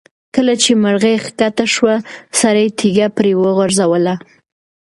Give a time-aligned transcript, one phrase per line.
[0.35, 1.95] کله چې مرغۍ ښکته شوه،
[2.39, 4.15] سړي تیږه پرې وغورځوله.